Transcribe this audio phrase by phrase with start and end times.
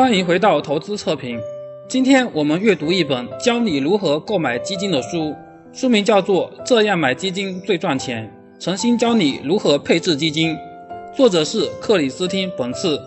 [0.00, 1.38] 欢迎回到投资测评。
[1.86, 5.34] 今天我们阅读一本教你如何购买基金的书，
[5.74, 8.26] 书名叫做《这样买基金最赚钱》，
[8.64, 10.56] 诚心教你如何配置基金。
[11.14, 12.98] 作者是克里斯汀·本次。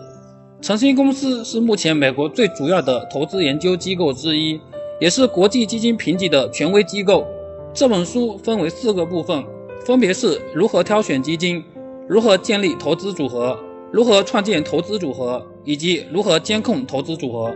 [0.62, 4.60] 诚心公司是目前美国最主要的投资研究机构之一，
[5.00, 7.26] 也是国际基金评级的权威机构。
[7.74, 9.44] 这本书分为四个部分，
[9.84, 11.60] 分别是如何挑选基金、
[12.06, 13.58] 如何建立投资组合。
[13.90, 17.54] 如何创建投资组合，以及如何监控投资组合？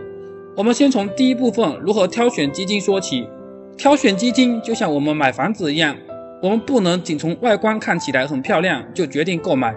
[0.55, 3.27] 我们先从第一部分如何挑选基金说起。
[3.77, 5.95] 挑选基金就像我们买房子一样，
[6.41, 9.73] 我们不能仅从外观看起来很漂亮就决定购买，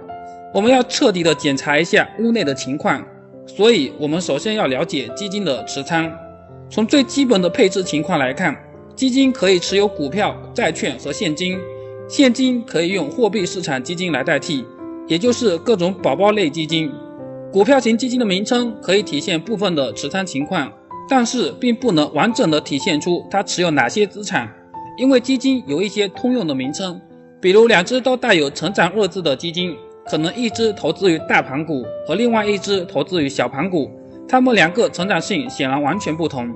[0.52, 3.00] 我们要彻底的检查一下屋内的情况。
[3.46, 6.10] 所以，我们首先要了解基金的持仓。
[6.68, 8.56] 从最基本的配置情况来看，
[8.96, 11.58] 基金可以持有股票、债券和现金，
[12.08, 14.64] 现金可以用货币市场基金来代替。
[15.06, 16.90] 也就是各种宝宝类基金，
[17.52, 20.72] 股票型基金的名称可以体现部分的持仓情况，
[21.06, 24.50] 但是并不能完整的体现出它持有哪些资产，
[24.96, 26.98] 因为基金有一些通用的名称，
[27.42, 33.90] 比如两只都带有“成长”二字的基金，可能一只投资于大盘股，和另外一只投资于小盘股，
[34.26, 36.50] 它们两个成长性显然完全不同。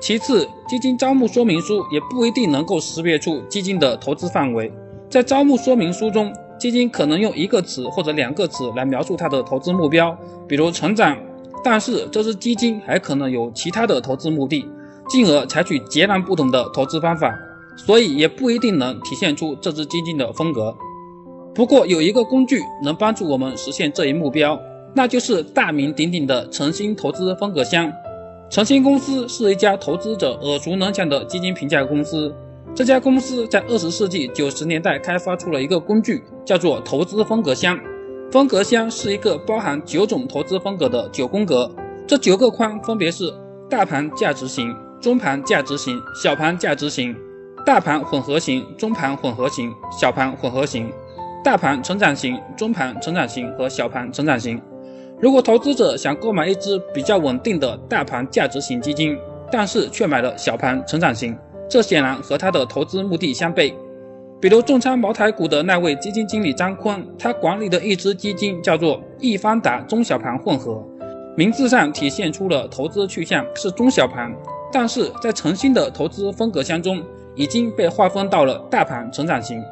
[0.00, 4.72] 其次，基金招募说明书也不一定能够识别出基金的投资范围，
[5.08, 6.32] 在招募说明书中。
[6.62, 11.18] 基金可能用一个词或者两个词来描述它的投资目标，比如成长，
[11.64, 14.64] 但是这只基金还可能有其他的投资目的，
[15.08, 17.36] 进而采取截然不同的投资方法，
[17.76, 20.72] 所以也不一定能体现出这只基金的风格。
[21.52, 24.56] 不过有一个工具能帮助我们实现这一目标，
[24.94, 27.92] 那就是大名鼎鼎的诚心投资风格箱。
[28.48, 32.32] 诚心公司是一家投资者耳熟能详的基金评价公司。
[32.74, 37.78] 这家公司在二十世纪九十年代开发出了一个工具，叫做投资风格箱。
[38.30, 41.70] 风格箱是一个包含九种投资风格的九宫格，
[42.06, 43.32] 这九个框分别是
[43.68, 47.14] 大盘价值型、中盘价值型、小盘价值型、
[47.66, 50.90] 大盘混合型、中盘混合型、小盘混合型、
[51.44, 54.60] 大盘成长型、中盘成长型和小盘成长型。
[55.20, 59.16] 如果投资者想购买一只比较稳定的大盘价值型基金，
[59.50, 61.36] 但是却买了小盘成长型。
[61.68, 63.72] 这显然和他的投资目的相悖。
[64.42, 70.84] 比如重仓茅台股的那位基金经理张坤，他管理的一支基金叫做易方达中小盘混合，
[71.36, 74.34] 名字上体现出了投资去向是中小盘，
[74.72, 77.00] 但是在诚心的投资风格箱中
[77.36, 79.62] 已经被划分到了大盘成长型。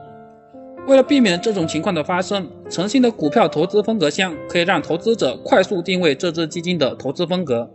[0.87, 7.69] 为了避免这种情况的发生，诚心的股票投资风格箱可以让投资者快速定位这支基金的投资风格。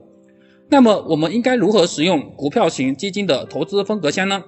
[0.70, 4.42] 那么我们应该如何使用股票型基金的投资风格箱呢？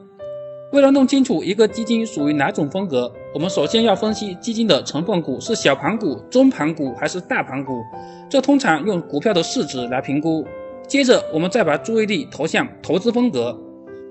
[0.73, 7.81] 为了弄清楚一个基金属于哪种风格，我们首先要分析基金的成分股是小盘股、中盘股还是大盘股，
[8.29, 10.45] 这通常用股票的市值来评估。
[10.85, 13.57] 接着，我们再把注意力投向投资风格。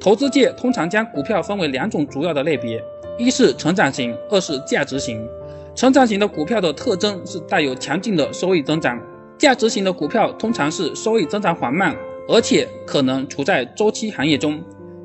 [0.00, 2.82] 投资界通常将股票分为两种主要的类别，
[3.18, 5.26] 一是成长型，二是价值型。
[5.74, 8.98] 成长型的股票的特征是带有强劲的收益增长。
[9.36, 11.94] 价值型的股票通常是收益增长缓慢，
[12.28, 14.58] 而且可能处在周期行业中。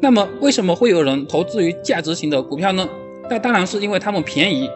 [0.03, 2.89] 那么，为什么会有人投资于价值型的股票呢？
[3.29, 4.67] 那当然是因为它们便宜，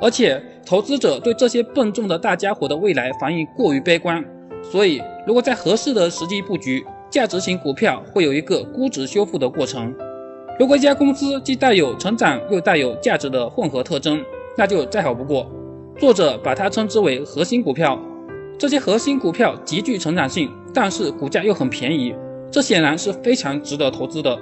[0.00, 4.22] 而且投资者对这些笨重的大家伙的未来反应过于悲观。
[4.60, 9.94] 所以，如果在合适的时机布局，价值型股票会有一个估值修复的过程。
[10.58, 14.20] 如果一家公司既带有成长又带有价值的混合特征，
[14.56, 15.48] 那就再好不过。
[15.96, 17.96] 作者把它称之为核心股票。
[18.58, 22.12] 这些核心股票极具成长性，但是股价又很便宜，
[22.50, 24.36] 这显然是非常值得投资的。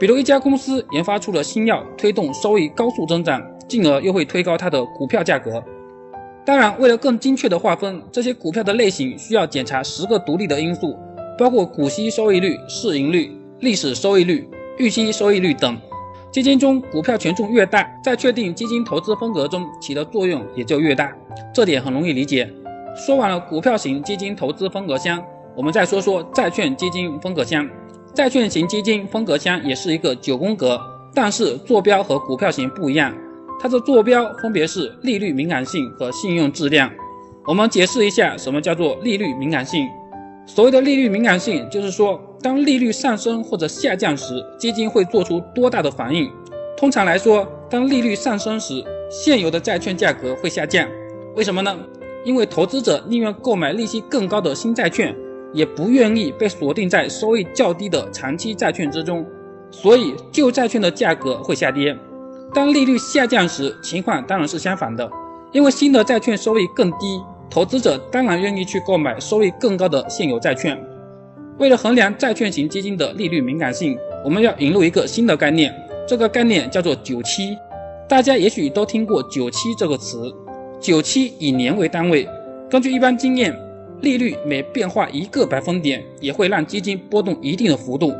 [0.00, 3.38] 比如一家公司研发出了新药，推动收益高速增长，
[3.68, 5.62] 进而又会推高它的股票价格。
[6.42, 10.96] 当然，为了更精确的划分这些股票的类型，需要检查十个独立的因素，
[11.36, 15.78] 包括股息收益率、市盈率、历史收益率、预期收益率等。
[16.32, 21.14] 基金中股票权重越大，在确定基金投资风格中起的作用也就越大，
[21.52, 22.50] 这点很容易理解。
[22.96, 25.22] 说完了股票型基金投资风格箱，
[25.54, 27.68] 我们再说说债券基金风格箱。
[28.12, 30.80] 债券型基金风格箱也是一个九宫格，
[31.14, 33.14] 但是坐标和股票型不一样，
[33.60, 36.90] 它的坐标分别是利率敏感性和信用质量。
[37.46, 39.86] 我们解释一下什么叫做利率敏感性。
[40.44, 46.28] 所谓的利率敏感性，就是说当利率上升或者下降时，基金会做出多大的反应。
[46.76, 50.88] 通常来说，当利率上升时，现有的债券价格会下降。
[51.36, 51.78] 为什么呢？
[52.24, 55.14] 因为投资者宁愿购买利息更高的新债券，
[55.52, 59.26] 也不愿意被锁定在收益较低的长期债券之中，
[59.70, 61.96] 所以旧债券的价格会下跌。
[62.52, 65.10] 当利率下降时，情况当然是相反的，
[65.52, 70.76] 因为新的债券收益更低，投资者当然愿意去购买收益更高的现有债券。
[71.58, 75.74] 为了衡量债券型基金的利率敏感性，我们要引入一个新的概念，
[76.08, 77.56] 这个概念叫做久期。
[78.08, 80.32] 大家也许都听过“久期”这个词，
[80.80, 82.26] 久期以年为单位。
[82.68, 83.56] 根据一般经验，
[84.02, 88.12] 利率每变化一个百分点，也会让基金波动一定的幅度。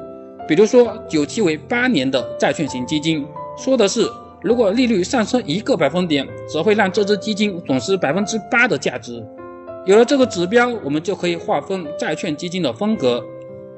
[0.46, 3.24] 比如说，久期为八年的债券型基金，
[3.56, 4.06] 说的是
[4.42, 9.24] 如果利率上升一个百分点，则会让这只基金损失百分之八的价值。
[9.86, 13.24] 有了这个指标，我们就可以划分债券基金的风格。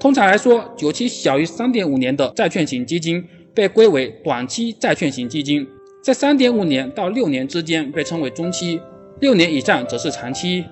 [0.01, 5.65] 通常来说，九期小于三点五年的债券型基金被归为短期债券型基金，
[6.03, 8.81] 在三点五年到六年之间被称为中期，
[9.21, 10.65] 六年以上则是长期。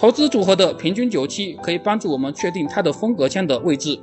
[0.00, 4.00] 投资组合的平均久期可以帮助我们确定它的风格箱的位置。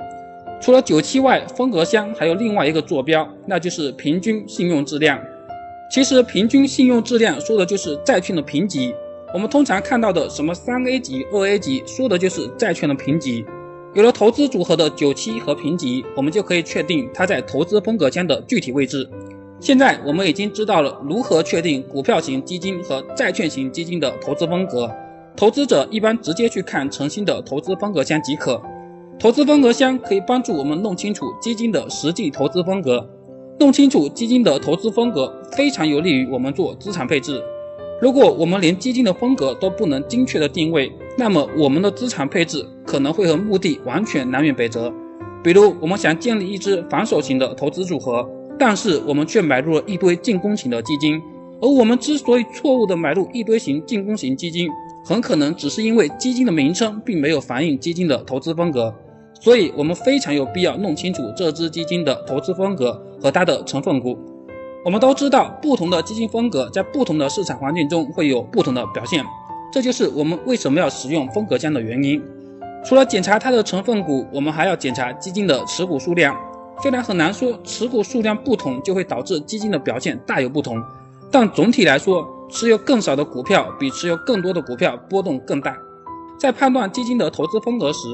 [0.62, 5.20] 除了久期外，风格箱还有另外一个坐标，那就是平均信用质量。
[5.90, 8.94] 其实，平均信用质量说的就是债券的评级。
[9.34, 13.44] 我们通常看到的什么三 A 级、二 A 级，说的就是债券的评级。
[13.96, 19.10] 有了投资组合的久期和评级，我们就可以确定它在投资风格箱的具体位置。
[19.60, 24.88] 现在我们已经知道了如何确定股票型基金和债券型基金的投资风格。
[25.38, 28.60] 投资者一般直接去看诚心的投资风格箱即可。
[29.20, 33.08] 投资风格箱可以帮助我们弄清楚基金的实际投资风格。
[33.60, 37.40] 弄清楚基金的投资风格，非常有利于我们做资产配置。
[38.02, 44.92] 如果我们连基金的风格都不能精确的定位，那么我们的资产配置可能会和目的完全南辕北辙。
[45.44, 51.22] 比如，我们想建立一支防守型的投资组合，但是我们却买入了一堆进攻型的基金。
[51.60, 54.70] 而我们之所以错误的买入一堆型进攻型基金，
[55.08, 58.94] 很可能只是因为基金的名称并没有反映基金的投资风格。
[59.40, 64.20] 所以，我们非常有必要弄清楚这支基金的投资风格和它的成分股。
[64.84, 69.24] 我们都知道，不同的基金风格在不同的市场环境中会有不同的表现，
[69.72, 72.22] 这就是我们为什么要使用风格箱的原因。
[72.84, 76.36] 除了检查它的成分股，我们还要检查基金的持股数量。
[76.82, 80.84] 虽然很难说持股数量不同就会导致基金的表现大有不同，
[81.32, 85.78] 但总体来说，持有更少的股票比持有更多的股票波动更大。
[86.38, 88.08] 在判断基金的投资风格时，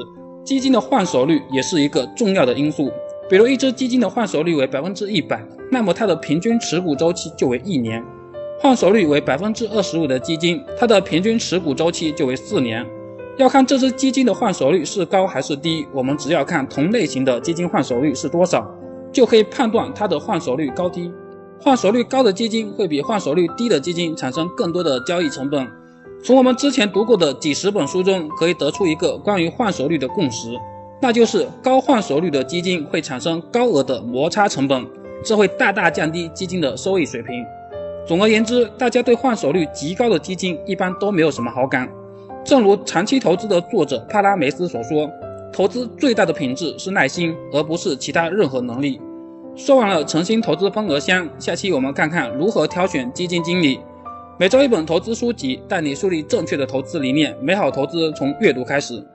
[0.44, 2.92] 基金的换手率也是一个重要的因素。
[3.30, 5.42] 比如一只基金的换手率为百分之一百，
[5.72, 8.02] 那么它的平均持股周期就为一年；
[8.60, 12.86] 换手率为百分之二十五的基金，它的平均持股周期就为四年。
[13.38, 18.70] 要看这只基金的换手率是高还是低，我们只要看同类型的基金换手率是多少，
[19.12, 21.12] 就可以判断它的换手率高低。
[21.64, 25.66] 换手率高的基金会比换手率低的基金产生更多的交易成本。
[26.22, 30.50] 从我们之前读过的几十本书中，可以得出一个关于换手率的共识。
[31.02, 34.86] 那就是高换手率的基金会产生高额的摩擦成本，
[35.24, 37.46] 这会大大降低基金的收益水平。
[38.06, 41.90] 总而言之，大家对换手率极高的基金一般都没有什么好感。
[42.44, 45.10] 正如长期投资的作者帕拉梅斯所说
[45.54, 49.00] ：“投资最大的品质是耐心，而不是其他任何能力。”
[49.56, 53.80] 说完了诚心投资风格箱，下期我们看看如何挑选基金经理。
[54.40, 57.38] 每周一本投资书籍，带你树立正确的投资理念。
[57.40, 59.06] 美好投资从阅读开始。